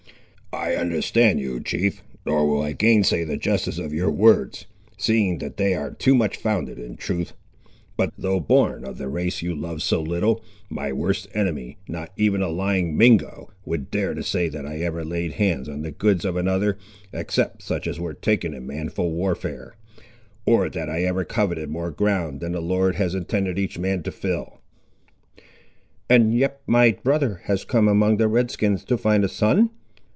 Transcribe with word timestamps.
"I 0.53 0.75
understand 0.75 1.39
you, 1.39 1.61
chief; 1.61 2.03
nor 2.25 2.45
will 2.45 2.61
I 2.61 2.73
gainsay 2.73 3.23
the 3.23 3.37
justice 3.37 3.77
of 3.77 3.93
your 3.93 4.11
words, 4.11 4.65
seeing 4.97 5.37
that 5.37 5.55
they 5.55 5.73
are 5.75 5.91
too 5.91 6.13
much 6.13 6.35
founded 6.35 6.77
in 6.77 6.97
truth. 6.97 7.31
But 7.95 8.11
though 8.17 8.41
born 8.41 8.83
of 8.83 8.97
the 8.97 9.07
race 9.07 9.41
you 9.41 9.55
love 9.55 9.81
so 9.81 10.01
little, 10.01 10.43
my 10.69 10.91
worst 10.91 11.29
enemy, 11.33 11.77
not 11.87 12.11
even 12.17 12.41
a 12.41 12.49
lying 12.49 12.97
Mingo, 12.97 13.49
would 13.63 13.89
dare 13.89 14.13
to 14.13 14.21
say 14.21 14.49
that 14.49 14.65
I 14.65 14.79
ever 14.79 15.05
laid 15.05 15.33
hands 15.33 15.69
on 15.69 15.83
the 15.83 15.91
goods 15.91 16.25
of 16.25 16.35
another, 16.35 16.77
except 17.13 17.61
such 17.61 17.87
as 17.87 17.97
were 17.97 18.13
taken 18.13 18.53
in 18.53 18.67
manful 18.67 19.09
warfare; 19.09 19.75
or 20.45 20.69
that 20.69 20.89
I 20.89 21.03
ever 21.03 21.23
coveted 21.23 21.69
more 21.69 21.91
ground 21.91 22.41
than 22.41 22.51
the 22.51 22.59
Lord 22.61 22.95
has 22.95 23.15
intended 23.15 23.57
each 23.57 23.79
man 23.79 24.03
to 24.03 24.11
fill." 24.11 24.59
"And 26.09 26.33
yet 26.37 26.59
my 26.67 26.91
brother 26.91 27.39
has 27.45 27.63
come 27.63 27.87
among 27.87 28.17
the 28.17 28.27
Red 28.27 28.51
skins 28.51 28.83
to 28.83 28.97
find 28.97 29.23
a 29.23 29.29
son?" 29.29 29.69